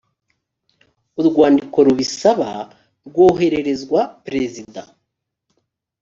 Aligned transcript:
urwandiko 1.19 1.77
rubisaba 1.87 2.49
rwohererezwa 3.07 3.99
perezida 4.25 4.81